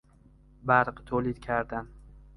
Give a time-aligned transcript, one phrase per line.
[0.67, 1.87] برق تولید کردن